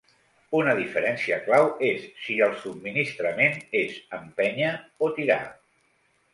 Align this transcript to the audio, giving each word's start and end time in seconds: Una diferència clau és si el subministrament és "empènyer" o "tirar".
Una 0.59 0.71
diferència 0.79 1.37
clau 1.49 1.69
és 1.89 2.07
si 2.23 2.39
el 2.47 2.57
subministrament 2.63 3.61
és 3.85 4.03
"empènyer" 4.21 4.75
o 5.11 5.15
"tirar". 5.23 5.41